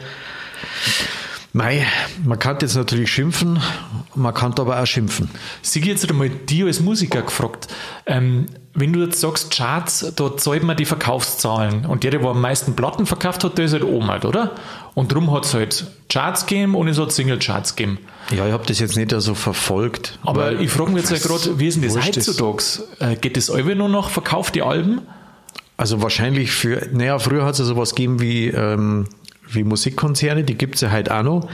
[1.52, 1.86] Mei,
[2.24, 3.58] man kann jetzt natürlich schimpfen,
[4.14, 5.30] man kann aber auch schimpfen.
[5.62, 7.68] Sie jetzt einmal die als Musiker gefragt.
[8.06, 12.28] Ähm, wenn du jetzt sagst, Charts, da zahlt man die Verkaufszahlen und der, der wo
[12.28, 14.52] am meisten Platten verkauft hat, der ist halt oben halt, oder?
[14.94, 17.98] Und darum hat es halt Charts gegeben und es hat Single-Charts gegeben.
[18.30, 20.18] Ja, ich habe das jetzt nicht so verfolgt.
[20.22, 22.28] Aber ich frage mich jetzt ja gerade, wie ist denn das ist.
[22.28, 22.84] heutzutage?
[23.00, 25.00] Äh, Geht das alle nur noch verkauft, die Alben?
[25.78, 29.06] Also wahrscheinlich für, naja, früher hat es ja sowas gegeben wie, ähm,
[29.48, 31.48] wie Musikkonzerne, die gibt's ja halt auch noch.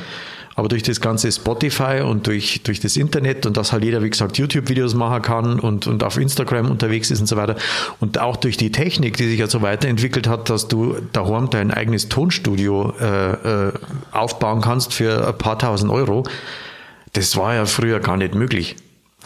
[0.57, 4.09] Aber durch das ganze Spotify und durch, durch das Internet und dass halt jeder, wie
[4.09, 7.57] gesagt, YouTube-Videos machen kann und, und auf Instagram unterwegs ist und so weiter.
[8.01, 11.71] Und auch durch die Technik, die sich ja so weiterentwickelt hat, dass du daheim dein
[11.71, 13.73] eigenes Tonstudio äh, äh,
[14.13, 16.25] aufbauen kannst für ein paar tausend Euro.
[17.13, 18.77] Das war ja früher gar nicht möglich.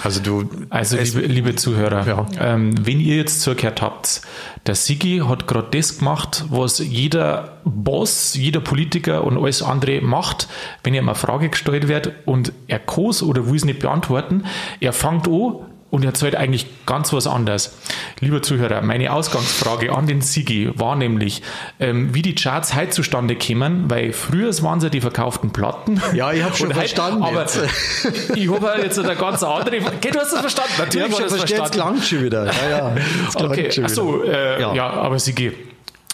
[0.02, 2.26] Also du, Also, liebe, liebe Zuhörer, Ja.
[2.40, 4.22] ähm, wenn ihr jetzt zugehört habt,
[4.66, 10.48] der Sigi hat gerade das gemacht, was jeder Boss, jeder Politiker und alles andere macht,
[10.84, 14.44] wenn ihm eine Frage gestellt wird und er kann oder will es nicht beantworten,
[14.80, 15.56] er fängt an
[15.90, 17.72] und er erzählt eigentlich ganz was anderes.
[18.20, 21.42] Lieber Zuhörer, meine Ausgangsfrage an den Sigi war nämlich,
[21.80, 26.00] ähm, wie die Charts heute zustande kämen, weil früher waren es ja die verkauften Platten.
[26.14, 27.58] Ja, ich hab schon heute- verstanden Aber jetzt.
[28.34, 29.78] ich habe halt jetzt eine ganz andere.
[29.78, 30.70] Okay, du hast das verstanden.
[30.74, 32.46] ich Natürlich hab habe schon das verstanden, jetzt schon wieder.
[32.46, 32.96] Ja, ja,
[33.36, 34.74] Okay, achso, äh, ja.
[34.74, 34.90] Ja.
[34.90, 35.52] aber Sigi.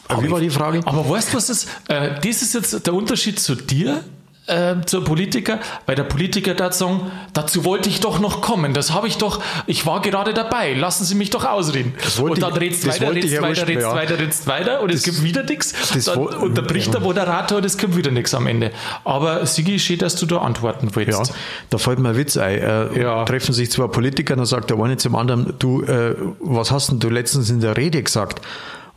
[0.06, 0.80] Aber wie war die Frage?
[0.84, 1.68] Aber weißt du, was ist?
[1.88, 4.04] Äh, das ist jetzt der Unterschied zu dir.
[4.46, 8.92] Äh, zur Politiker, weil der Politiker da sagen, dazu wollte ich doch noch kommen, das
[8.92, 11.94] habe ich doch, ich war gerade dabei, lassen Sie mich doch ausreden.
[12.18, 13.94] wollte Und dann redst das weiter, redst ja weiter, redst ja.
[13.94, 15.72] weiter, redst weiter und es gibt wieder nichts.
[15.94, 17.06] das Dann unterbricht der ja.
[17.06, 18.70] Moderator und es kommt wieder nichts am Ende.
[19.04, 21.32] Aber Sigi, schön, dass du da antworten Ja, willst.
[21.70, 22.58] da fällt mir ein Witz ein.
[22.58, 23.24] Äh, Ja.
[23.24, 27.00] Treffen sich zwei Politiker, dann sagt der eine zum anderen, du, äh, was hast denn
[27.00, 28.42] du letztens in der Rede gesagt?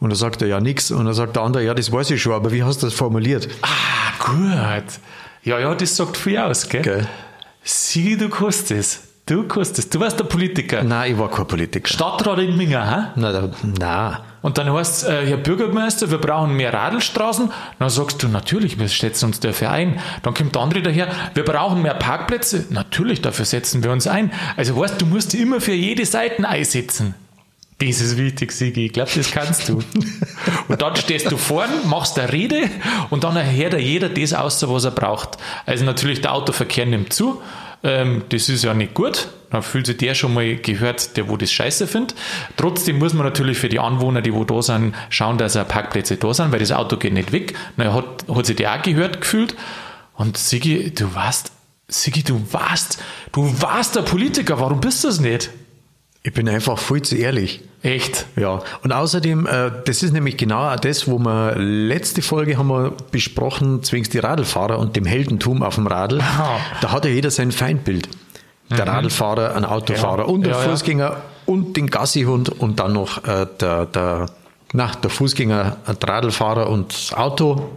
[0.01, 0.91] Und dann sagt er, ja, nix.
[0.91, 2.93] Und dann sagt der andere, ja, das weiß ich schon, aber wie hast du das
[2.93, 3.47] formuliert?
[3.62, 4.83] Ah, gut.
[5.47, 6.81] Ja, ja, das sagt viel aus, gell?
[6.81, 7.07] Gell.
[7.63, 9.03] Sigi, du kannst es.
[9.25, 9.88] Du kannst es.
[9.88, 10.83] Du warst der Politiker.
[10.83, 11.88] Nein, ich war kein Politiker.
[11.88, 13.12] Stadtrat in Minga, hä?
[13.15, 14.25] Na, da, na.
[14.41, 17.49] Und dann heißt es, äh, Herr Bürgermeister, wir brauchen mehr Radlstraßen.
[17.79, 20.01] Dann sagst du, natürlich, wir setzen uns dafür ein.
[20.21, 22.65] Dann kommt der andere daher, wir brauchen mehr Parkplätze.
[22.69, 24.33] Natürlich, dafür setzen wir uns ein.
[24.57, 27.15] Also weißt du, musst immer für jede Seite einsetzen.
[27.80, 28.88] Das ist wichtig, Sigi.
[28.88, 29.80] Ich glaube, das kannst du.
[30.68, 32.70] Und dann stehst du vorn, machst eine Rede
[33.12, 35.38] und dann erhört jeder das aus, was er braucht.
[35.66, 37.42] Also natürlich, der Autoverkehr nimmt zu.
[37.84, 39.28] Ähm, das ist ja nicht gut.
[39.52, 42.16] Dann fühlt sich der schon mal gehört, der wo das scheiße findet.
[42.58, 46.18] Trotzdem muss man natürlich für die Anwohner, die wo da sind, schauen, dass auch Parkplätze
[46.18, 47.54] da sind, weil das Auto geht nicht weg.
[47.78, 49.56] Na, hat, hat sich der auch gehört gefühlt.
[50.16, 51.52] Und Sigi, du warst,
[51.88, 52.98] Sigi, du warst,
[53.32, 54.60] du warst der Politiker.
[54.60, 55.52] Warum bist du es nicht?
[56.28, 57.62] Ich bin einfach viel zu ehrlich.
[57.84, 58.26] Echt?
[58.36, 62.68] Ja, und außerdem, äh, das ist nämlich genau auch das, wo wir letzte Folge haben
[62.68, 66.20] wir besprochen, zwingst die Radlfahrer und dem Heldentum auf dem Radl.
[66.20, 66.58] Ah.
[66.82, 68.10] Da hat ja jeder sein Feindbild.
[68.70, 70.26] Der Radlfahrer, ein Autofahrer Ja.
[70.26, 70.70] und der Ja, ja.
[70.70, 74.26] Fußgänger und den Gassihund und dann noch äh, der, der,
[74.74, 77.70] na, der Fußgänger, der Radlfahrer und das Auto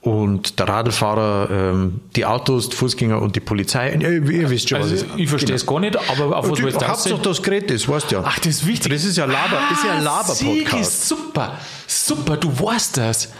[0.00, 3.88] und der Radlfahrer, ähm, die Autos, die Fußgänger und die Polizei.
[3.90, 6.58] Äh, Ihr wisst schon, Also, was es ich verstehe es gar nicht, aber auf was
[6.62, 7.22] willst du Hauptsache aussehen?
[7.22, 8.22] das Gerät ist, weißt du ja.
[8.24, 8.92] Ach, das ist wichtig.
[8.92, 11.08] Das ist ja Laber, das ist ja Ah, Sigi, Laber-Podcast.
[11.08, 13.32] super, super, du weißt das.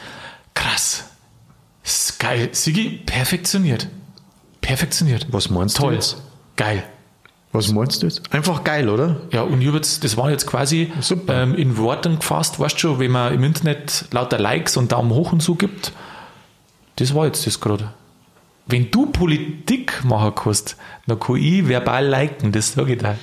[0.55, 1.05] Krass.
[1.85, 2.49] Das geil.
[2.53, 3.87] Sigi, perfektioniert.
[4.61, 5.27] Perfektioniert.
[5.31, 5.95] Was meinst du Toll.
[5.95, 6.17] jetzt?
[6.57, 6.83] Geil.
[7.53, 8.21] Was meinst du jetzt?
[8.35, 9.23] Einfach geil, oder?
[9.33, 10.93] Ja, und ich jetzt, das war jetzt quasi
[11.29, 15.11] ähm, in Worten gefasst, weißt du schon, wenn man im Internet lauter Likes und Daumen
[15.13, 15.93] hoch und so gibt,
[16.99, 17.93] das war jetzt das gerade.
[18.67, 23.17] Wenn du Politik machen kannst, dann kann ich verbal liken, das sage ich dir.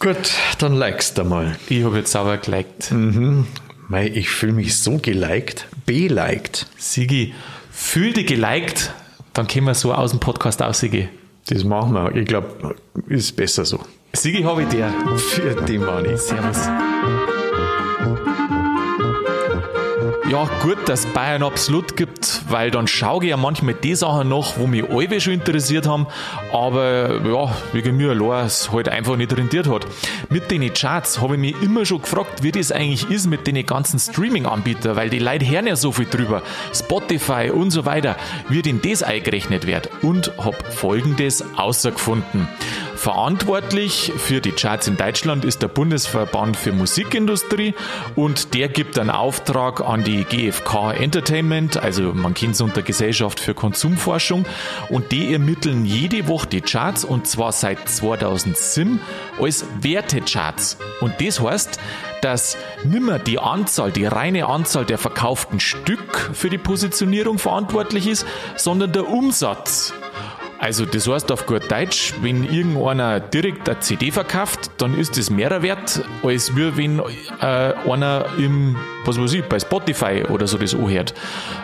[0.00, 1.56] Gut, dann likest du mal.
[1.68, 2.92] Ich habe jetzt sauber geliked.
[3.88, 6.66] Mei, ich fühle mich so geliked, beliked.
[6.76, 7.34] Sigi,
[7.70, 8.92] fühl dich geliked,
[9.34, 11.10] dann können wir so aus dem Podcast rausgehen.
[11.46, 12.14] Das machen wir.
[12.14, 13.80] Ich glaube, ist besser so.
[14.12, 14.92] Sigi habe ich dir.
[15.16, 16.16] Für die Money.
[16.16, 16.68] Servus.
[20.30, 24.58] Ja, gut, dass Bayern absolut gibt, weil dann schaue ich ja manchmal die Sachen nach,
[24.58, 26.06] wo mich alle schon interessiert haben,
[26.52, 29.86] aber ja, wegen mir allein es halt einfach nicht rentiert hat.
[30.28, 33.64] Mit den Charts habe ich mich immer schon gefragt, wie das eigentlich ist mit den
[33.64, 36.42] ganzen Streaming-Anbietern, weil die Leute hören ja so viel drüber.
[36.74, 38.14] Spotify und so weiter,
[38.50, 42.48] wie denn das eingerechnet wird und habe folgendes außergefunden.
[42.98, 47.74] Verantwortlich für die Charts in Deutschland ist der Bundesverband für Musikindustrie
[48.16, 53.38] und der gibt einen Auftrag an die GfK Entertainment, also man kennt es unter Gesellschaft
[53.38, 54.46] für Konsumforschung
[54.88, 58.98] und die ermitteln jede Woche die Charts und zwar seit 2007
[59.40, 60.76] als Wertecharts.
[61.00, 61.78] Und das heißt,
[62.20, 68.26] dass nimmer die Anzahl, die reine Anzahl der verkauften Stück für die Positionierung verantwortlich ist,
[68.56, 69.94] sondern der Umsatz.
[70.60, 75.30] Also das heißt auf gut Deutsch, wenn irgendeiner direkt eine CD verkauft, dann ist das
[75.30, 77.04] mehr wert, als wenn äh,
[77.88, 81.14] einer im, was weiß ich, bei Spotify oder so das anhört.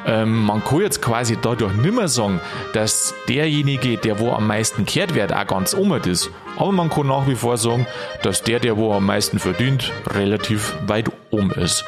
[0.06, 2.40] Ähm, man kann jetzt quasi dadurch nicht mehr sagen,
[2.72, 6.30] dass derjenige, der wo am meisten gehört wird, auch ganz oben ist.
[6.56, 7.88] Aber man kann nach wie vor sagen,
[8.22, 11.84] dass der, der wo am meisten verdient, relativ weit oben ist.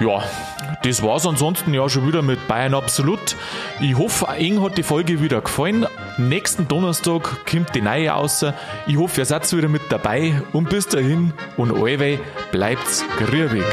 [0.00, 0.22] Ja,
[0.82, 3.36] das war's ansonsten ja schon wieder mit Bayern Absolut.
[3.80, 5.86] Ich hoffe, Ihnen hat die Folge wieder gefallen.
[6.18, 8.44] Nächsten Donnerstag kommt die neue raus.
[8.86, 12.20] Ich hoffe, ihr seid wieder mit dabei und bis dahin und allweil
[12.52, 13.64] bleibt's grübig.